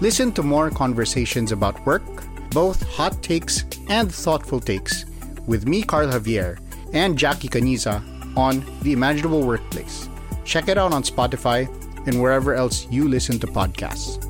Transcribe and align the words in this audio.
Listen 0.00 0.30
to 0.38 0.44
more 0.44 0.70
conversations 0.70 1.50
about 1.50 1.74
work, 1.84 2.06
both 2.54 2.86
hot 2.86 3.20
takes 3.20 3.64
and 3.90 4.06
thoughtful 4.06 4.60
takes, 4.60 5.04
with 5.50 5.66
me, 5.66 5.82
Carl 5.82 6.06
Javier, 6.06 6.62
and 6.94 7.18
Jackie 7.18 7.48
Caniza 7.48 7.98
on 8.36 8.62
The 8.82 8.92
Imaginable 8.92 9.42
Workplace. 9.42 10.08
Check 10.44 10.68
it 10.68 10.78
out 10.78 10.94
on 10.94 11.02
Spotify 11.02 11.66
and 12.06 12.22
wherever 12.22 12.54
else 12.54 12.86
you 12.92 13.08
listen 13.08 13.40
to 13.40 13.48
podcasts. 13.48 14.22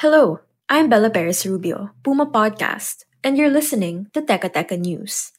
Hello, 0.00 0.40
I'm 0.70 0.88
Bella 0.88 1.10
Perez 1.10 1.44
Rubio, 1.44 1.90
Puma 2.02 2.26
Podcast, 2.32 3.04
and 3.22 3.36
you're 3.36 3.52
listening 3.52 4.08
to 4.14 4.22
Teka 4.22 4.56
Teka 4.56 4.80
News. 4.80 5.32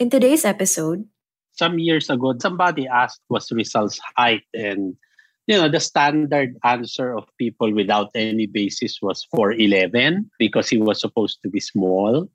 In 0.00 0.10
today's 0.10 0.44
episode, 0.44 1.06
some 1.52 1.78
years 1.78 2.10
ago, 2.10 2.34
somebody 2.40 2.86
asked 2.88 3.20
was 3.28 3.50
Rizal's 3.52 4.00
height, 4.16 4.44
and 4.54 4.96
you 5.46 5.56
know 5.56 5.68
the 5.68 5.80
standard 5.80 6.56
answer 6.64 7.16
of 7.16 7.24
people 7.38 7.72
without 7.72 8.10
any 8.14 8.46
basis 8.46 8.98
was 9.02 9.26
4'11 9.34 10.30
because 10.38 10.68
he 10.68 10.78
was 10.78 11.00
supposed 11.00 11.42
to 11.42 11.48
be 11.48 11.60
small. 11.60 12.28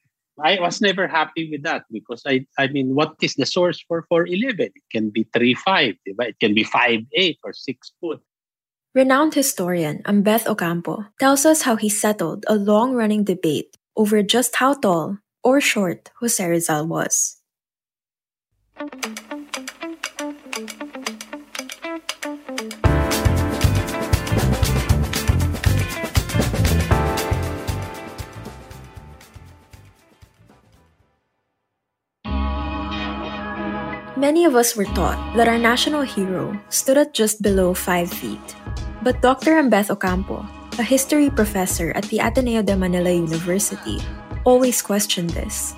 I 0.44 0.60
was 0.60 0.82
never 0.82 1.08
happy 1.08 1.50
with 1.50 1.64
that 1.64 1.86
because 1.92 2.24
I 2.28 2.46
I 2.60 2.68
mean, 2.68 2.94
what 2.94 3.16
is 3.22 3.36
the 3.36 3.46
source 3.46 3.80
for 3.88 4.06
4'11? 4.12 4.76
It 4.76 4.88
can 4.92 5.10
be 5.10 5.24
3'5, 5.32 5.96
it 6.06 6.40
can 6.40 6.54
be 6.54 6.66
5'8 6.66 7.38
or 7.44 7.54
6 7.54 7.92
foot. 8.02 8.22
renowned 8.96 9.36
historian 9.36 10.02
Ambeth 10.08 10.48
Ocampo 10.48 11.06
tells 11.20 11.46
us 11.46 11.64
how 11.64 11.76
he 11.76 11.90
settled 11.90 12.46
a 12.48 12.56
long 12.56 12.96
running 12.96 13.24
debate 13.24 13.76
over 13.96 14.24
just 14.24 14.56
how 14.60 14.74
tall 14.74 15.20
or 15.44 15.60
short 15.60 16.12
Jose 16.20 16.44
Rizal 16.44 16.88
was. 16.88 17.40
Many 18.76 18.92
of 34.44 34.56
us 34.56 34.76
were 34.76 34.84
taught 34.92 35.16
that 35.38 35.48
our 35.48 35.58
national 35.58 36.02
hero 36.02 36.60
stood 36.68 36.98
at 36.98 37.14
just 37.14 37.42
below 37.42 37.74
5 37.74 38.12
feet. 38.12 38.56
But 39.04 39.22
Dr. 39.22 39.56
Ambeth 39.56 39.90
Ocampo, 39.90 40.46
a 40.78 40.84
history 40.84 41.30
professor 41.30 41.94
at 41.96 42.04
the 42.12 42.20
Ateneo 42.20 42.62
de 42.62 42.76
Manila 42.76 43.12
University, 43.12 44.02
always 44.44 44.82
questioned 44.82 45.30
this. 45.30 45.74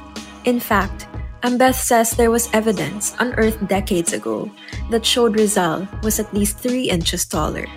In 0.46 0.60
fact, 0.60 1.07
Ambeth 1.44 1.76
says 1.76 2.12
there 2.12 2.32
was 2.32 2.50
evidence 2.52 3.16
unearthed 3.20 3.68
decades 3.68 4.12
ago 4.12 4.50
that 4.90 5.06
showed 5.06 5.36
Rizal 5.36 5.88
was 6.02 6.20
at 6.20 6.34
least 6.34 6.58
3 6.58 6.90
inches 6.90 7.26
taller. 7.26 7.68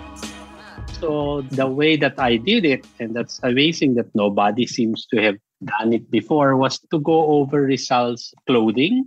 So 0.99 1.41
the 1.53 1.67
way 1.67 1.95
that 1.97 2.17
I 2.17 2.37
did 2.37 2.65
it, 2.65 2.85
and 2.99 3.15
that's 3.15 3.39
amazing 3.43 3.95
that 3.95 4.09
nobody 4.15 4.65
seems 4.65 5.05
to 5.13 5.21
have 5.21 5.37
done 5.63 5.93
it 5.93 6.09
before, 6.09 6.57
was 6.57 6.79
to 6.89 6.99
go 6.99 7.37
over 7.37 7.61
Rizal's 7.61 8.33
clothing. 8.47 9.05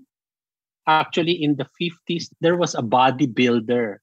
Actually, 0.86 1.42
in 1.42 1.56
the 1.56 1.66
50s, 1.80 2.30
there 2.40 2.56
was 2.56 2.74
a 2.74 2.82
bodybuilder 2.82 3.98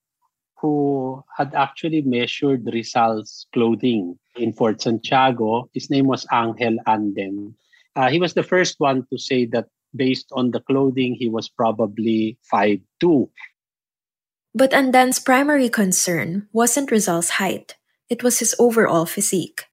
who 0.59 1.23
had 1.38 1.56
actually 1.56 2.01
measured 2.01 2.68
Rizal's 2.68 3.47
clothing 3.53 4.19
in 4.35 4.51
Fort 4.51 4.81
Santiago. 4.81 5.69
His 5.73 5.89
name 5.89 6.07
was 6.07 6.28
Angel 6.31 6.78
Anden. 6.88 7.56
Uh, 7.95 8.09
he 8.09 8.19
was 8.19 8.33
the 8.33 8.44
first 8.44 8.79
one 8.79 9.07
to 9.12 9.18
say 9.18 9.45
that 9.47 9.68
based 9.96 10.28
on 10.34 10.52
the 10.52 10.59
clothing, 10.62 11.16
he 11.16 11.28
was 11.28 11.50
probably 11.50 12.38
5'2. 12.52 13.29
But 14.53 14.72
Andan's 14.72 15.19
primary 15.19 15.69
concern 15.69 16.47
wasn't 16.52 16.91
Rizal's 16.91 17.41
height, 17.41 17.78
it 18.09 18.24
was 18.24 18.40
his 18.40 18.56
overall 18.59 19.06
physique. 19.06 19.63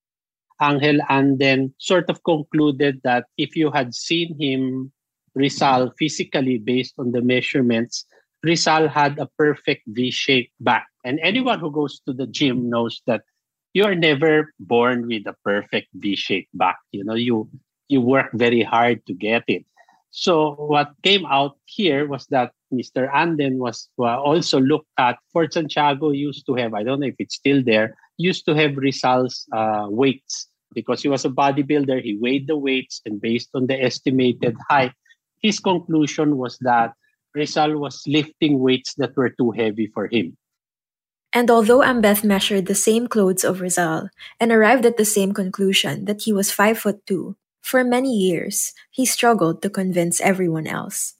Angel 0.60 0.98
Anden 1.08 1.74
sort 1.78 2.10
of 2.10 2.22
concluded 2.24 3.00
that 3.04 3.26
if 3.36 3.56
you 3.56 3.70
had 3.70 3.94
seen 3.94 4.38
him, 4.38 4.92
Rizal, 5.34 5.92
physically 5.98 6.58
based 6.58 6.94
on 6.98 7.12
the 7.12 7.22
measurements, 7.22 8.04
Rizal 8.42 8.88
had 8.88 9.18
a 9.18 9.26
perfect 9.38 9.82
V-shaped 9.86 10.52
back. 10.60 10.86
And 11.04 11.18
anyone 11.22 11.60
who 11.60 11.70
goes 11.70 12.00
to 12.06 12.12
the 12.12 12.26
gym 12.26 12.68
knows 12.70 13.02
that 13.06 13.22
you 13.74 13.84
are 13.84 13.94
never 13.94 14.52
born 14.58 15.06
with 15.06 15.26
a 15.26 15.34
perfect 15.44 15.88
V-shaped 15.94 16.50
back. 16.54 16.78
You 16.90 17.04
know, 17.04 17.14
you 17.14 17.50
you 17.88 18.00
work 18.00 18.28
very 18.34 18.62
hard 18.62 19.04
to 19.06 19.14
get 19.14 19.44
it. 19.48 19.64
So 20.10 20.54
what 20.54 20.92
came 21.02 21.26
out 21.26 21.56
here 21.66 22.06
was 22.06 22.26
that 22.26 22.52
Mr. 22.72 23.12
Anden 23.14 23.58
was 23.58 23.88
uh, 23.98 24.20
also 24.20 24.60
looked 24.60 24.88
at. 24.98 25.18
Fort 25.32 25.52
Santiago 25.52 26.10
used 26.10 26.46
to 26.46 26.54
have, 26.54 26.74
I 26.74 26.82
don't 26.82 27.00
know 27.00 27.06
if 27.06 27.16
it's 27.18 27.36
still 27.36 27.62
there, 27.62 27.96
used 28.16 28.44
to 28.46 28.54
have 28.54 28.76
Rizal's 28.76 29.46
uh, 29.52 29.86
weights 29.88 30.48
because 30.74 31.02
he 31.02 31.08
was 31.08 31.24
a 31.24 31.30
bodybuilder. 31.30 32.02
He 32.02 32.18
weighed 32.20 32.46
the 32.46 32.56
weights, 32.56 33.00
and 33.06 33.20
based 33.20 33.50
on 33.54 33.66
the 33.66 33.82
estimated 33.82 34.56
height, 34.68 34.92
his 35.40 35.60
conclusion 35.60 36.36
was 36.36 36.58
that 36.60 36.92
Rizal 37.34 37.78
was 37.78 38.02
lifting 38.06 38.58
weights 38.58 38.94
that 38.94 39.16
were 39.16 39.30
too 39.30 39.52
heavy 39.52 39.86
for 39.94 40.08
him. 40.08 40.36
And 41.32 41.50
although 41.50 41.82
Ambeth 41.82 42.24
measured 42.24 42.66
the 42.66 42.74
same 42.74 43.06
clothes 43.06 43.44
of 43.44 43.60
Rizal 43.60 44.08
and 44.40 44.50
arrived 44.50 44.86
at 44.86 44.96
the 44.96 45.04
same 45.04 45.32
conclusion 45.32 46.06
that 46.06 46.22
he 46.22 46.32
was 46.32 46.50
5 46.50 46.78
foot 46.78 47.06
2, 47.06 47.36
for 47.68 47.84
many 47.84 48.08
years 48.08 48.72
he 48.90 49.04
struggled 49.04 49.60
to 49.60 49.68
convince 49.68 50.22
everyone 50.22 50.66
else. 50.66 51.12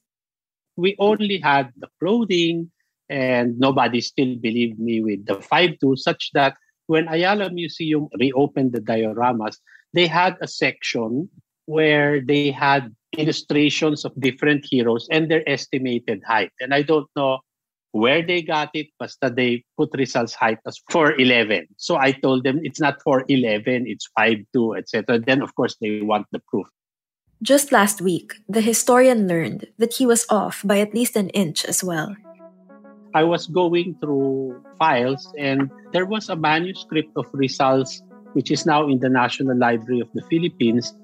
We 0.76 0.97
only 0.98 1.38
had 1.44 1.72
the 1.76 1.88
clothing 2.00 2.70
and 3.10 3.59
nobody 3.59 4.00
still 4.00 4.36
believed 4.36 4.81
me 4.81 5.03
with 5.04 5.26
the 5.26 5.37
5'2 5.37 5.98
such 5.98 6.31
that 6.32 6.56
when 6.87 7.06
Ayala 7.08 7.50
Museum 7.50 8.08
reopened 8.19 8.72
the 8.72 8.81
dioramas, 8.81 9.60
they 9.92 10.06
had 10.06 10.37
a 10.41 10.48
section 10.48 11.28
where 11.66 12.22
they 12.25 12.50
had 12.50 12.97
illustrations 13.19 14.06
of 14.06 14.19
different 14.19 14.64
heroes 14.64 15.06
and 15.10 15.31
their 15.31 15.44
estimated 15.47 16.22
height. 16.25 16.53
And 16.60 16.72
I 16.72 16.81
don't 16.81 17.08
know 17.14 17.41
where 17.98 18.22
they 18.22 18.42
got 18.42 18.70
it, 18.75 18.86
that 19.20 19.36
they 19.36 19.64
put 19.76 19.91
Rizal's 19.92 20.34
height 20.34 20.59
as 20.66 20.81
4'11. 20.91 21.66
So 21.76 21.97
I 21.97 22.12
told 22.12 22.44
them 22.44 22.60
it's 22.62 22.81
not 22.81 23.03
4'11, 23.06 23.84
it's 23.86 24.09
5'2, 24.19 24.78
etc. 24.78 25.19
Then, 25.19 25.42
of 25.42 25.54
course, 25.54 25.76
they 25.81 26.00
want 26.00 26.26
the 26.32 26.41
proof. 26.48 26.66
Just 27.42 27.70
last 27.70 28.00
week, 28.00 28.34
the 28.48 28.60
historian 28.60 29.28
learned 29.28 29.66
that 29.78 29.94
he 29.94 30.06
was 30.06 30.26
off 30.31 30.62
by 30.64 30.81
at 30.81 30.94
least 30.94 31.14
an 31.16 31.28
inch 31.31 31.64
as 31.64 31.84
well. 31.84 32.16
I 33.14 33.25
was 33.25 33.47
going 33.47 33.97
through 34.00 34.62
files, 34.78 35.32
and 35.38 35.70
there 35.92 36.04
was 36.04 36.28
a 36.28 36.37
manuscript 36.37 37.10
of 37.16 37.26
Rizal's, 37.32 38.03
which 38.32 38.50
is 38.50 38.66
now 38.66 38.87
in 38.88 38.98
the 39.00 39.08
National 39.08 39.56
Library 39.56 40.00
of 40.00 40.10
the 40.14 40.22
Philippines, 40.28 40.94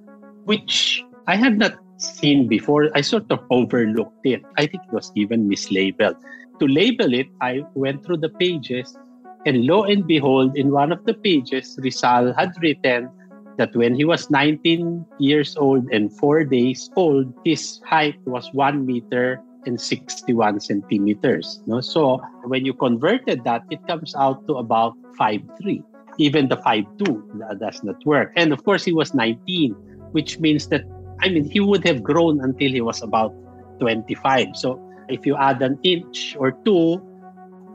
which 0.45 1.03
I 1.27 1.37
had 1.37 1.57
not 1.57 1.75
seen 1.97 2.49
before. 2.49 2.91
I 2.95 3.01
sort 3.01 3.31
of 3.31 3.41
overlooked 3.51 4.27
it. 4.27 4.43
I 4.59 4.67
think 4.67 4.83
it 4.85 4.93
was 4.93 5.13
even 5.15 5.49
mislabeled. 5.49 6.17
To 6.65 6.73
label 6.73 7.13
it, 7.13 7.29
I 7.43 7.61
went 7.75 8.07
through 8.07 8.25
the 8.25 8.31
pages, 8.31 8.97
and 9.45 9.67
lo 9.67 9.85
and 9.85 10.07
behold, 10.07 10.57
in 10.57 10.73
one 10.73 10.93
of 10.93 11.05
the 11.05 11.13
pages, 11.13 11.77
Rizal 11.77 12.33
had 12.33 12.57
written 12.63 13.11
that 13.59 13.77
when 13.77 13.95
he 13.95 14.07
was 14.07 14.31
19 14.31 15.05
years 15.19 15.59
old 15.59 15.85
and 15.93 16.09
four 16.17 16.43
days 16.43 16.89
old, 16.97 17.35
his 17.45 17.83
height 17.85 18.17
was 18.25 18.49
one 18.55 18.87
meter 18.87 19.43
and 19.67 19.79
61 19.79 20.61
centimeters. 20.61 21.61
No? 21.67 21.83
So 21.83 22.25
when 22.45 22.65
you 22.65 22.73
converted 22.73 23.45
that, 23.45 23.65
it 23.69 23.87
comes 23.87 24.15
out 24.17 24.49
to 24.49 24.55
about 24.55 24.97
5'3. 25.21 25.85
Even 26.17 26.49
the 26.49 26.57
5'2 26.57 27.61
does 27.61 27.85
not 27.85 28.01
work. 28.07 28.33
And 28.37 28.55
of 28.55 28.65
course, 28.65 28.85
he 28.85 28.95
was 28.95 29.13
19, 29.13 29.73
which 30.13 30.41
means 30.41 30.69
that, 30.69 30.81
I 31.21 31.29
mean, 31.29 31.45
he 31.45 31.61
would 31.61 31.87
have 31.87 32.03
grown 32.03 32.41
until 32.41 32.73
he 32.73 32.81
was 32.81 33.03
about 33.03 33.35
25. 33.81 34.57
So 34.57 34.81
if 35.09 35.27
you 35.27 35.37
add 35.37 35.63
an 35.63 35.79
inch 35.83 36.37
or 36.39 36.53
two, 36.65 37.01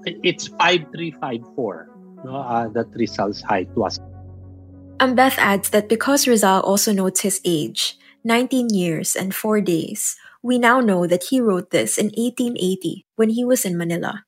it's 0.06 0.50
5'3, 0.50 1.18
5'4 1.20 1.88
no? 2.26 2.36
Uh, 2.36 2.68
that 2.70 2.88
Rizal's 2.94 3.42
height 3.42 3.70
was. 3.76 4.00
Ambeth 5.00 5.38
adds 5.38 5.70
that 5.70 5.88
because 5.88 6.28
Rizal 6.28 6.62
also 6.62 6.92
notes 6.92 7.22
his 7.22 7.40
age, 7.46 7.98
19 8.24 8.70
years 8.70 9.16
and 9.16 9.34
4 9.34 9.62
days, 9.62 10.18
we 10.44 10.58
now 10.58 10.80
know 10.80 11.08
that 11.08 11.32
he 11.32 11.40
wrote 11.40 11.72
this 11.72 11.98
in 11.98 12.08
1880 12.08 13.06
when 13.16 13.30
he 13.30 13.46
was 13.46 13.66
in 13.66 13.78
Manila. 13.78 14.24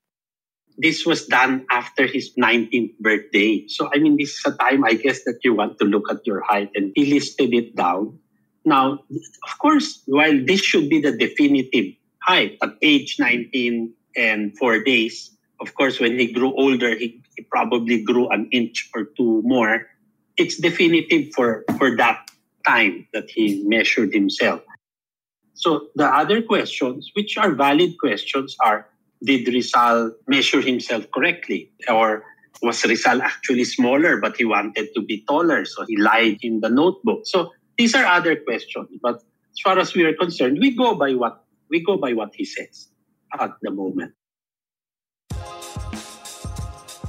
this 0.81 1.06
was 1.06 1.27
done 1.27 1.65
after 1.69 2.07
his 2.07 2.33
19th 2.42 2.98
birthday. 2.98 3.63
So, 3.68 3.89
I 3.94 4.00
mean, 4.00 4.18
this 4.18 4.33
is 4.33 4.42
a 4.50 4.57
time, 4.57 4.83
I 4.83 4.95
guess, 4.95 5.24
that 5.30 5.38
you 5.44 5.53
want 5.53 5.77
to 5.77 5.86
look 5.86 6.09
at 6.09 6.25
your 6.25 6.42
height 6.42 6.71
and 6.74 6.92
he 6.95 7.06
listed 7.06 7.53
it 7.53 7.75
down. 7.75 8.18
Now, 8.65 9.00
of 9.12 9.53
course, 9.59 10.01
while 10.07 10.33
this 10.33 10.62
should 10.62 10.89
be 10.89 11.00
the 11.00 11.12
definitive 11.12 11.94
height 12.21 12.57
at 12.62 12.75
age 12.81 13.18
19 13.19 13.94
and 14.15 14.57
four 14.57 14.83
days, 14.83 15.31
of 15.62 15.75
course, 15.75 16.00
when 16.00 16.18
he 16.18 16.31
grew 16.31 16.53
older, 16.56 16.97
he, 16.97 17.21
he 17.35 17.44
probably 17.44 18.01
grew 18.01 18.29
an 18.29 18.50
inch 18.51 18.89
or 18.95 19.06
two 19.15 19.41
more. 19.45 19.88
It's 20.38 20.57
definitive 20.57 21.33
for, 21.35 21.63
for 21.77 21.95
that 21.97 22.29
time 22.65 23.07
that 23.13 23.29
he 23.29 23.63
measured 23.65 24.13
himself. 24.13 24.62
So 25.53 25.88
the 25.95 26.06
other 26.06 26.41
questions, 26.41 27.12
which 27.13 27.38
are 27.38 27.53
valid 27.53 27.97
questions, 28.00 28.56
are 28.63 28.88
did 29.24 29.47
Rizal 29.47 30.12
measure 30.27 30.62
himself 30.62 31.06
correctly? 31.13 31.71
Or 31.88 32.24
was 32.63 32.83
Rizal 32.83 33.21
actually 33.21 33.65
smaller 33.65 34.17
but 34.17 34.38
he 34.38 34.45
wanted 34.45 34.89
to 34.95 35.01
be 35.01 35.24
taller, 35.27 35.63
so 35.65 35.85
he 35.85 35.97
lied 35.97 36.39
in 36.41 36.62
the 36.62 36.69
notebook? 36.69 37.21
So 37.25 37.51
these 37.77 37.94
are 37.94 38.06
other 38.06 38.35
questions. 38.35 38.89
But 39.01 39.15
as 39.15 39.59
far 39.63 39.77
as 39.77 39.94
we 39.94 40.03
are 40.06 40.13
concerned, 40.13 40.57
we 40.59 40.75
go 40.75 40.95
by 40.95 41.13
what 41.13 41.44
we 41.71 41.79
go 41.79 41.95
by 41.95 42.12
what 42.12 42.35
he 42.35 42.44
says 42.44 42.91
at 43.39 43.56
the 43.63 43.71
moment. 43.71 44.12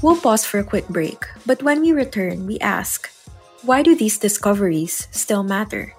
We'll 0.01 0.17
pause 0.17 0.47
for 0.47 0.63
a 0.63 0.65
quick 0.65 0.89
break, 0.89 1.27
but 1.45 1.63
when 1.63 1.83
we 1.83 1.91
return, 1.91 2.47
we 2.47 2.59
ask, 2.63 3.11
why 3.63 3.83
do 3.83 3.95
these 3.95 4.19
discoveries 4.19 5.07
still 5.11 5.43
matter? 5.43 5.95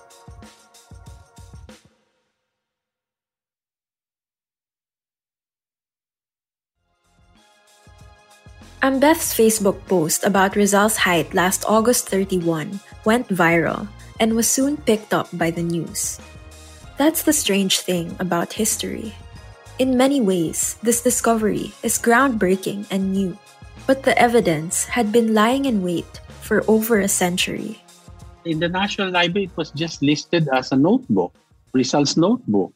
Ambeth's 8.84 9.32
Facebook 9.32 9.80
post 9.88 10.28
about 10.28 10.60
Rizal's 10.60 10.98
height 11.08 11.32
last 11.34 11.64
August 11.64 12.10
31 12.10 12.82
went 13.08 13.32
viral 13.32 13.88
and 14.20 14.36
was 14.36 14.50
soon 14.52 14.76
picked 14.76 15.14
up 15.14 15.32
by 15.32 15.52
the 15.52 15.64
news. 15.64 16.20
That's 16.96 17.24
the 17.24 17.34
strange 17.34 17.80
thing 17.82 18.16
about 18.20 18.54
history. 18.54 19.14
In 19.80 19.98
many 19.98 20.22
ways, 20.22 20.78
this 20.84 21.02
discovery 21.02 21.74
is 21.82 21.98
groundbreaking 21.98 22.86
and 22.92 23.12
new, 23.12 23.38
but 23.88 24.04
the 24.04 24.14
evidence 24.14 24.86
had 24.86 25.12
been 25.12 25.34
lying 25.34 25.66
in 25.66 25.82
wait 25.82 26.22
for 26.42 26.64
over 26.70 27.00
a 27.00 27.08
century. 27.08 27.82
In 28.46 28.60
the 28.60 28.70
National 28.70 29.10
Library, 29.10 29.46
it 29.46 29.58
was 29.58 29.72
just 29.72 30.04
listed 30.04 30.48
as 30.54 30.72
a 30.72 30.78
notebook, 30.78 31.34
Rizal's 31.74 32.16
notebook. 32.16 32.74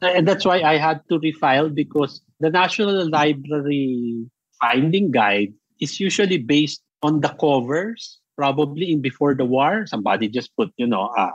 And 0.00 0.28
that's 0.28 0.44
why 0.44 0.62
I 0.62 0.76
had 0.76 1.02
to 1.08 1.18
refile 1.18 1.74
because 1.74 2.22
the 2.38 2.50
National 2.50 3.08
Library 3.10 4.30
finding 4.60 5.10
guide 5.10 5.54
is 5.80 5.98
usually 5.98 6.38
based 6.38 6.82
on 7.02 7.20
the 7.20 7.34
covers, 7.40 8.20
probably 8.36 8.92
in 8.92 9.00
before 9.00 9.34
the 9.34 9.44
war. 9.44 9.86
Somebody 9.86 10.28
just 10.28 10.54
put, 10.54 10.70
you 10.76 10.86
know, 10.86 11.10
a 11.16 11.32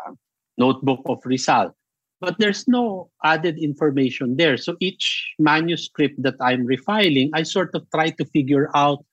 notebook 0.58 1.02
of 1.08 1.20
Rizal. 1.26 1.76
But 2.22 2.38
there's 2.38 2.68
no 2.68 3.10
added 3.26 3.58
information 3.58 4.38
there. 4.38 4.56
So 4.56 4.78
each 4.80 5.34
manuscript 5.40 6.22
that 6.22 6.36
I'm 6.40 6.66
refiling, 6.66 7.32
I 7.34 7.44
sort 7.44 7.74
of 7.74 7.84
try 7.90 8.12
to 8.12 8.26
figure 8.26 8.70
out, 8.76 9.04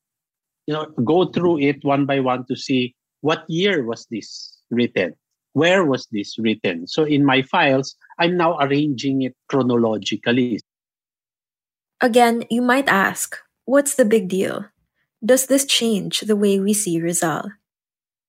you 0.66 0.74
know, 0.74 0.86
go 1.02 1.24
through 1.24 1.60
it 1.60 1.82
one 1.82 2.04
by 2.04 2.20
one 2.20 2.44
to 2.46 2.56
see 2.56 2.94
what 3.22 3.48
year 3.48 3.82
was 3.82 4.06
this 4.10 4.60
written? 4.70 5.14
Where 5.54 5.84
was 5.84 6.06
this 6.12 6.38
written? 6.38 6.86
So 6.86 7.04
in 7.04 7.24
my 7.24 7.42
files, 7.42 7.96
I'm 8.18 8.36
now 8.36 8.58
arranging 8.60 9.22
it 9.22 9.34
chronologically. 9.48 10.60
Again, 12.00 12.44
you 12.50 12.62
might 12.62 12.88
ask, 12.88 13.38
What's 13.68 13.96
the 13.96 14.06
big 14.06 14.28
deal? 14.28 14.64
Does 15.22 15.44
this 15.44 15.66
change 15.66 16.20
the 16.20 16.36
way 16.36 16.58
we 16.58 16.72
see 16.72 16.98
Rizal? 17.02 17.52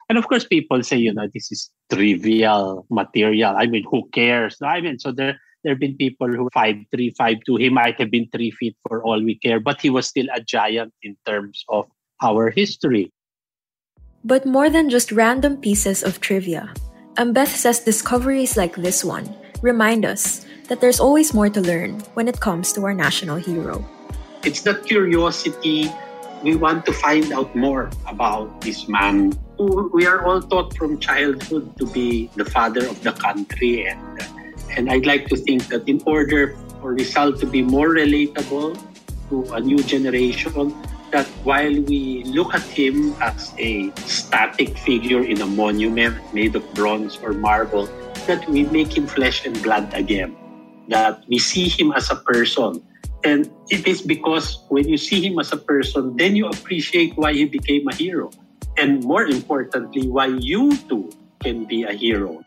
And 0.10 0.18
of 0.18 0.28
course, 0.28 0.44
people 0.44 0.82
say, 0.82 0.98
you 0.98 1.14
know, 1.14 1.28
this 1.32 1.52
is 1.52 1.70
trivial 1.94 2.86
material. 2.90 3.56
I 3.56 3.68
mean, 3.68 3.86
who 3.90 4.10
cares? 4.10 4.58
No, 4.60 4.68
I 4.68 4.82
mean, 4.82 4.98
so 4.98 5.12
there 5.12 5.40
there 5.64 5.74
have 5.74 5.80
been 5.80 5.98
people 5.98 6.28
who 6.28 6.50
five 6.54 6.76
three, 6.92 7.14
five 7.18 7.38
two. 7.46 7.58
He 7.58 7.70
might 7.70 8.00
have 8.00 8.10
been 8.10 8.28
three 8.34 8.52
feet 8.52 8.76
for 8.88 9.04
all 9.04 9.22
we 9.22 9.38
care, 9.38 9.60
but 9.60 9.80
he 9.80 9.90
was 9.90 10.08
still 10.08 10.26
a 10.34 10.42
giant 10.42 10.94
in 11.04 11.16
terms 11.26 11.64
of 11.70 11.86
our 12.24 12.50
history. 12.50 13.12
But 14.24 14.46
more 14.46 14.70
than 14.70 14.90
just 14.90 15.12
random 15.12 15.58
pieces 15.58 16.04
of 16.04 16.20
trivia, 16.20 16.74
Ambeth 17.18 17.56
says 17.56 17.80
discoveries 17.80 18.58
like 18.58 18.76
this 18.76 19.04
one 19.04 19.30
remind 19.62 20.06
us 20.06 20.46
that 20.68 20.80
there's 20.82 21.00
always 21.00 21.34
more 21.34 21.50
to 21.50 21.62
learn 21.62 22.00
when 22.16 22.28
it 22.28 22.40
comes 22.40 22.72
to 22.74 22.84
our 22.84 22.94
national 22.94 23.36
hero. 23.36 23.84
It's 24.44 24.62
that 24.64 24.86
curiosity. 24.86 25.92
We 26.42 26.56
want 26.56 26.86
to 26.86 26.94
find 26.94 27.34
out 27.34 27.54
more 27.56 27.92
about 28.08 28.62
this 28.62 28.88
man 28.88 29.36
who 29.58 29.92
we 29.92 30.08
are 30.08 30.24
all 30.24 30.42
taught 30.42 30.72
from 30.78 30.98
childhood 31.00 31.76
to 31.78 31.86
be 31.88 32.32
the 32.36 32.46
father 32.46 32.88
of 32.88 33.04
the 33.04 33.12
country. 33.12 33.88
And, 33.88 34.00
and 34.72 34.90
I'd 34.90 35.06
like 35.06 35.28
to 35.28 35.36
think 35.36 35.68
that 35.68 35.84
in 35.90 36.02
order 36.06 36.56
for 36.80 36.94
Rizal 36.94 37.34
to 37.34 37.46
be 37.46 37.62
more 37.62 37.90
relatable 37.90 38.80
to 39.30 39.36
a 39.52 39.60
new 39.60 39.84
generation, 39.84 40.72
that 41.12 41.28
while 41.44 41.76
we 41.84 42.24
look 42.24 42.54
at 42.54 42.64
him 42.64 43.14
as 43.20 43.52
a 43.58 43.92
static 44.08 44.78
figure 44.78 45.24
in 45.24 45.42
a 45.42 45.48
monument 45.48 46.16
made 46.34 46.56
of 46.56 46.64
bronze 46.74 47.20
or 47.22 47.34
marble, 47.34 47.90
that 48.28 48.48
we 48.48 48.64
make 48.72 48.96
him 48.96 49.08
flesh 49.08 49.46
and 49.46 49.62
blood 49.62 49.92
again. 49.94 50.38
That 50.88 51.22
we 51.28 51.38
see 51.38 51.68
him 51.68 51.92
as 51.92 52.10
a 52.12 52.16
person 52.16 52.82
and 53.24 53.52
it 53.70 53.88
is 53.88 54.02
because 54.02 54.64
when 54.70 54.88
you 54.88 54.98
see 54.98 55.20
him 55.26 55.40
as 55.40 55.52
a 55.52 55.58
person, 55.58 56.16
then 56.16 56.36
you 56.36 56.48
appreciate 56.48 57.18
why 57.18 57.34
he 57.34 57.46
became 57.46 57.88
a 57.88 57.96
hero. 57.96 58.32
And 58.78 59.04
more 59.04 59.24
importantly, 59.24 60.08
why 60.08 60.28
you 60.40 60.76
too 60.88 61.12
can 61.42 61.66
be 61.66 61.84
a 61.84 61.92
hero. 61.92 62.44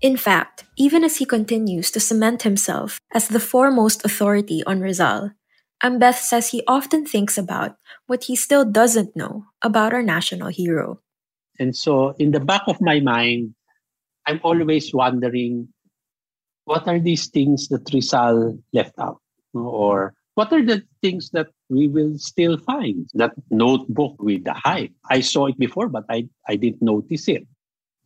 In 0.00 0.16
fact, 0.16 0.64
even 0.76 1.04
as 1.04 1.18
he 1.18 1.26
continues 1.26 1.90
to 1.92 2.00
cement 2.00 2.42
himself 2.42 3.00
as 3.12 3.28
the 3.28 3.38
foremost 3.38 4.04
authority 4.04 4.64
on 4.64 4.80
Rizal, 4.80 5.32
Ambeth 5.82 6.16
says 6.16 6.48
he 6.48 6.64
often 6.66 7.06
thinks 7.06 7.36
about 7.38 7.76
what 8.06 8.24
he 8.24 8.34
still 8.34 8.64
doesn't 8.64 9.14
know 9.14 9.44
about 9.62 9.92
our 9.92 10.02
national 10.02 10.48
hero. 10.48 11.00
And 11.58 11.76
so, 11.76 12.16
in 12.18 12.32
the 12.32 12.40
back 12.40 12.62
of 12.66 12.80
my 12.80 13.00
mind, 13.00 13.54
I'm 14.26 14.40
always 14.42 14.92
wondering 14.92 15.68
what 16.70 16.86
are 16.86 17.00
these 17.00 17.26
things 17.26 17.66
that 17.66 17.90
Rizal 17.92 18.54
left 18.72 18.94
out? 19.02 19.18
Or 19.52 20.14
what 20.38 20.52
are 20.52 20.62
the 20.62 20.86
things 21.02 21.30
that 21.34 21.48
we 21.68 21.88
will 21.88 22.14
still 22.16 22.58
find? 22.58 23.10
That 23.14 23.34
notebook 23.50 24.22
with 24.22 24.44
the 24.44 24.54
height. 24.54 24.94
I 25.10 25.18
saw 25.18 25.46
it 25.46 25.58
before, 25.58 25.88
but 25.88 26.04
I, 26.08 26.28
I 26.46 26.54
didn't 26.54 26.80
notice 26.80 27.26
it. 27.26 27.42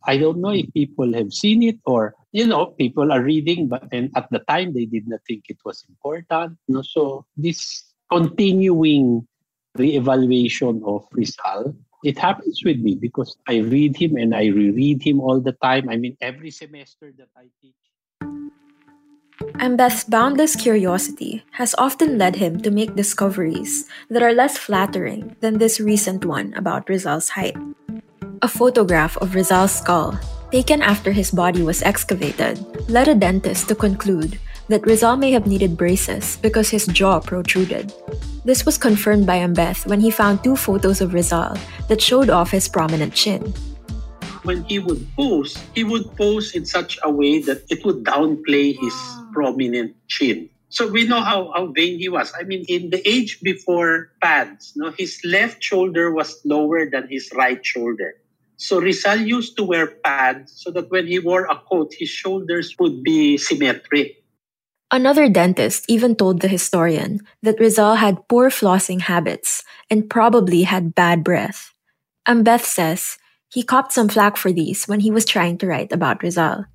I 0.07 0.17
don't 0.17 0.41
know 0.41 0.49
if 0.49 0.73
people 0.73 1.13
have 1.13 1.31
seen 1.31 1.61
it 1.61 1.77
or, 1.85 2.15
you 2.31 2.47
know, 2.47 2.73
people 2.73 3.11
are 3.11 3.21
reading, 3.21 3.67
but 3.67 3.85
and 3.91 4.09
at 4.15 4.29
the 4.31 4.39
time 4.39 4.73
they 4.73 4.85
did 4.85 5.07
not 5.07 5.21
think 5.27 5.45
it 5.47 5.61
was 5.63 5.85
important. 5.87 6.57
You 6.67 6.75
know, 6.75 6.81
so 6.81 7.25
this 7.37 7.85
continuing 8.11 9.27
reevaluation 9.77 10.81
of 10.85 11.05
Rizal, 11.11 11.75
it 12.03 12.17
happens 12.17 12.61
with 12.65 12.79
me 12.79 12.95
because 12.95 13.37
I 13.47 13.57
read 13.57 13.95
him 13.95 14.17
and 14.17 14.33
I 14.33 14.47
reread 14.47 15.03
him 15.03 15.21
all 15.21 15.39
the 15.39 15.53
time. 15.53 15.87
I 15.89 15.97
mean, 15.97 16.17
every 16.21 16.49
semester 16.49 17.13
that 17.17 17.29
I 17.37 17.49
teach, 17.61 17.77
Ambeth's 19.59 20.03
boundless 20.03 20.55
curiosity 20.55 21.43
has 21.51 21.75
often 21.77 22.17
led 22.17 22.35
him 22.35 22.59
to 22.61 22.71
make 22.71 22.95
discoveries 22.95 23.87
that 24.09 24.23
are 24.23 24.33
less 24.33 24.57
flattering 24.57 25.35
than 25.39 25.57
this 25.57 25.79
recent 25.79 26.25
one 26.25 26.53
about 26.55 26.87
Rizal's 26.89 27.29
height. 27.29 27.55
A 28.41 28.47
photograph 28.47 29.17
of 29.17 29.35
Rizal's 29.35 29.71
skull, 29.71 30.19
taken 30.51 30.81
after 30.81 31.11
his 31.11 31.31
body 31.31 31.63
was 31.63 31.83
excavated, 31.83 32.59
led 32.89 33.07
a 33.07 33.15
dentist 33.15 33.67
to 33.67 33.75
conclude 33.75 34.39
that 34.67 34.85
Rizal 34.85 35.17
may 35.17 35.31
have 35.31 35.47
needed 35.47 35.77
braces 35.77 36.37
because 36.37 36.69
his 36.69 36.87
jaw 36.87 37.19
protruded. 37.19 37.93
This 38.45 38.65
was 38.65 38.77
confirmed 38.77 39.25
by 39.25 39.37
Ambeth 39.37 39.85
when 39.85 39.99
he 39.99 40.11
found 40.11 40.43
two 40.43 40.55
photos 40.55 41.01
of 41.01 41.13
Rizal 41.13 41.57
that 41.87 42.01
showed 42.01 42.29
off 42.29 42.51
his 42.51 42.67
prominent 42.67 43.13
chin 43.13 43.53
when 44.45 44.63
he 44.63 44.79
would 44.79 45.05
pose, 45.15 45.57
he 45.73 45.83
would 45.83 46.15
pose 46.15 46.55
in 46.55 46.65
such 46.65 46.97
a 47.03 47.11
way 47.11 47.39
that 47.39 47.63
it 47.69 47.83
would 47.85 48.03
downplay 48.03 48.77
his 48.77 48.93
ah. 48.93 49.29
prominent 49.33 49.95
chin. 50.07 50.49
So 50.69 50.87
we 50.87 51.07
know 51.07 51.21
how, 51.21 51.51
how 51.53 51.67
vain 51.67 51.99
he 51.99 52.09
was. 52.09 52.33
I 52.37 52.43
mean, 52.43 52.65
in 52.67 52.89
the 52.89 53.01
age 53.07 53.39
before 53.41 54.11
pads, 54.21 54.73
no, 54.75 54.91
his 54.91 55.21
left 55.23 55.63
shoulder 55.63 56.11
was 56.11 56.41
lower 56.43 56.89
than 56.89 57.07
his 57.07 57.31
right 57.35 57.63
shoulder. 57.65 58.15
So 58.57 58.79
Rizal 58.79 59.19
used 59.19 59.57
to 59.57 59.63
wear 59.63 59.87
pads 59.87 60.51
so 60.55 60.71
that 60.71 60.89
when 60.89 61.07
he 61.07 61.19
wore 61.19 61.45
a 61.45 61.59
coat, 61.69 61.93
his 61.97 62.09
shoulders 62.09 62.75
would 62.79 63.03
be 63.03 63.37
symmetric. 63.37 64.23
Another 64.91 65.27
dentist 65.27 65.85
even 65.89 66.15
told 66.15 66.41
the 66.41 66.47
historian 66.47 67.21
that 67.41 67.59
Rizal 67.59 67.95
had 67.95 68.27
poor 68.27 68.49
flossing 68.49 69.01
habits 69.01 69.63
and 69.89 70.09
probably 70.09 70.63
had 70.63 70.95
bad 70.95 71.23
breath. 71.23 71.73
Ambeth 72.27 72.65
says 72.65 73.17
he 73.55 73.63
copped 73.63 73.95
some 73.95 74.11
flack 74.11 74.35
for 74.35 74.51
these 74.51 74.83
when 74.83 74.99
he 74.99 75.09
was 75.09 75.23
trying 75.23 75.57
to 75.57 75.65
write 75.65 75.95
about 75.95 76.21
Rizal. 76.21 76.67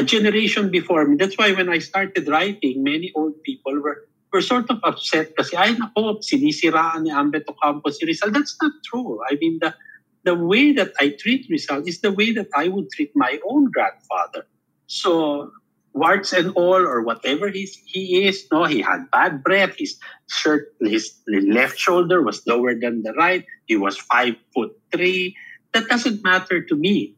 A 0.00 0.02
generation 0.02 0.72
before 0.72 1.04
me, 1.04 1.20
that's 1.20 1.36
why 1.36 1.52
when 1.52 1.68
I 1.68 1.76
started 1.76 2.26
writing, 2.26 2.80
many 2.82 3.12
old 3.14 3.36
people 3.44 3.76
were 3.76 4.08
were 4.32 4.40
sort 4.40 4.72
of 4.72 4.80
upset 4.80 5.36
kasi, 5.36 5.52
ay 5.60 5.76
nako, 5.76 6.24
sinisiraan 6.24 7.04
ni 7.04 7.12
Ambeth 7.12 7.44
Ocampo 7.52 7.92
si 7.92 8.08
Rizal. 8.08 8.32
That's 8.32 8.56
not 8.64 8.72
true. 8.80 9.20
I 9.28 9.36
mean, 9.36 9.60
the, 9.60 9.76
the 10.24 10.32
way 10.32 10.72
that 10.72 10.96
I 10.96 11.12
treat 11.20 11.44
Rizal 11.52 11.84
is 11.84 12.00
the 12.00 12.16
way 12.16 12.32
that 12.32 12.48
I 12.56 12.72
would 12.72 12.88
treat 12.96 13.12
my 13.12 13.36
own 13.44 13.68
grandfather. 13.68 14.48
So, 14.88 15.52
warts 15.92 16.32
and 16.32 16.56
all, 16.56 16.80
or 16.80 17.04
whatever 17.04 17.52
he's, 17.52 17.76
he 17.84 18.24
is, 18.24 18.48
no, 18.48 18.64
he 18.64 18.80
had 18.80 19.04
bad 19.12 19.44
breath. 19.44 19.76
His 19.76 20.00
shirt, 20.32 20.72
his 20.80 21.12
left 21.28 21.76
shoulder 21.76 22.24
was 22.24 22.40
lower 22.48 22.72
than 22.72 23.04
the 23.04 23.12
right. 23.12 23.44
He 23.68 23.76
was 23.76 24.00
five 24.00 24.40
foot 24.56 24.72
three. 24.88 25.36
That 25.72 25.88
doesn't 25.88 26.22
matter 26.22 26.62
to 26.62 26.76
me. 26.76 27.16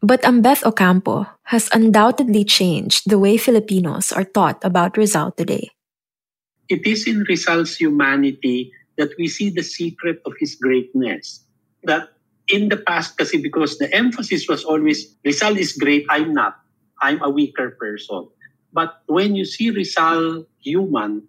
But 0.00 0.24
Ambeth 0.24 0.62
Ocampo 0.64 1.26
has 1.50 1.68
undoubtedly 1.72 2.44
changed 2.44 3.10
the 3.10 3.18
way 3.18 3.36
Filipinos 3.36 4.12
are 4.12 4.24
taught 4.24 4.62
about 4.62 4.96
Rizal 4.96 5.32
today. 5.32 5.70
It 6.68 6.86
is 6.86 7.08
in 7.08 7.24
Rizal's 7.26 7.74
humanity 7.74 8.70
that 8.96 9.10
we 9.18 9.26
see 9.26 9.50
the 9.50 9.62
secret 9.62 10.20
of 10.26 10.34
his 10.38 10.54
greatness. 10.54 11.42
That 11.82 12.12
in 12.48 12.68
the 12.68 12.76
past, 12.76 13.16
kasi 13.16 13.40
because 13.40 13.78
the 13.78 13.92
emphasis 13.94 14.46
was 14.48 14.64
always 14.64 15.16
Rizal 15.24 15.56
is 15.56 15.72
great, 15.72 16.06
I'm 16.08 16.32
not. 16.32 16.60
I'm 17.00 17.22
a 17.22 17.30
weaker 17.30 17.74
person. 17.80 18.28
But 18.72 19.02
when 19.06 19.34
you 19.34 19.44
see 19.44 19.70
Rizal 19.70 20.44
human, 20.60 21.26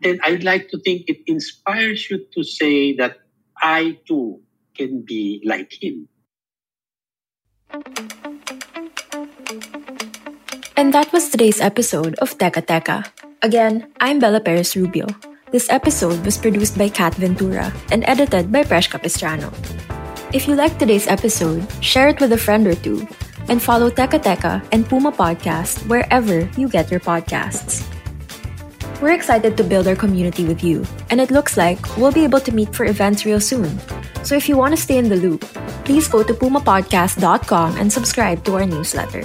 then 0.00 0.20
I'd 0.22 0.44
like 0.44 0.68
to 0.70 0.78
think 0.78 1.08
it 1.08 1.22
inspires 1.26 2.10
you 2.10 2.26
to 2.34 2.44
say 2.44 2.94
that 2.96 3.18
I 3.58 3.98
too 4.06 4.42
can 4.74 5.02
be 5.02 5.42
like 5.44 5.72
him. 5.72 6.08
And 10.76 10.92
that 10.92 11.12
was 11.12 11.30
today's 11.30 11.60
episode 11.60 12.14
of 12.18 12.36
Teka 12.38 12.66
Teka. 12.66 13.06
Again, 13.42 13.86
I'm 14.00 14.18
Bella 14.18 14.40
Perez 14.40 14.76
Rubio. 14.76 15.06
This 15.52 15.68
episode 15.70 16.24
was 16.24 16.38
produced 16.38 16.78
by 16.78 16.88
Kat 16.88 17.14
Ventura 17.14 17.72
and 17.92 18.04
edited 18.08 18.50
by 18.50 18.64
Presh 18.64 18.90
Capistrano. 18.90 19.52
If 20.32 20.48
you 20.48 20.56
liked 20.56 20.80
today's 20.80 21.06
episode, 21.06 21.60
share 21.84 22.08
it 22.08 22.20
with 22.20 22.32
a 22.32 22.40
friend 22.40 22.66
or 22.66 22.74
two, 22.74 23.06
and 23.48 23.60
follow 23.60 23.90
Teka 23.90 24.22
Teka 24.24 24.64
and 24.72 24.88
Puma 24.88 25.12
Podcast 25.12 25.84
wherever 25.88 26.48
you 26.56 26.68
get 26.68 26.90
your 26.90 27.00
podcasts. 27.00 27.84
We're 29.02 29.12
excited 29.12 29.56
to 29.58 29.64
build 29.64 29.88
our 29.88 29.96
community 29.98 30.46
with 30.46 30.62
you, 30.64 30.86
and 31.10 31.20
it 31.20 31.30
looks 31.30 31.56
like 31.56 31.78
we'll 31.98 32.14
be 32.14 32.24
able 32.24 32.40
to 32.40 32.54
meet 32.54 32.72
for 32.72 32.86
events 32.86 33.26
real 33.26 33.40
soon. 33.40 33.68
So 34.24 34.34
if 34.34 34.48
you 34.48 34.56
want 34.56 34.74
to 34.74 34.80
stay 34.80 34.98
in 34.98 35.08
the 35.08 35.16
loop, 35.16 35.40
please 35.84 36.08
go 36.08 36.22
to 36.22 36.32
pumapodcast.com 36.32 37.76
and 37.76 37.92
subscribe 37.92 38.44
to 38.44 38.54
our 38.54 38.66
newsletter. 38.66 39.22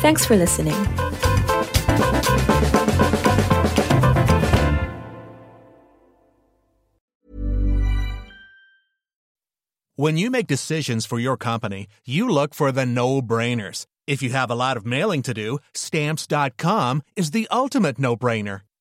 Thanks 0.00 0.24
for 0.24 0.36
listening. 0.36 0.74
When 9.96 10.18
you 10.18 10.28
make 10.28 10.48
decisions 10.48 11.06
for 11.06 11.20
your 11.20 11.36
company, 11.36 11.86
you 12.04 12.28
look 12.28 12.52
for 12.52 12.72
the 12.72 12.84
no 12.84 13.22
brainers. 13.22 13.86
If 14.06 14.22
you 14.22 14.30
have 14.30 14.50
a 14.50 14.54
lot 14.54 14.76
of 14.76 14.84
mailing 14.84 15.22
to 15.22 15.32
do, 15.32 15.60
stamps.com 15.72 17.02
is 17.16 17.30
the 17.30 17.46
ultimate 17.50 17.98
no 17.98 18.16
brainer. 18.16 18.62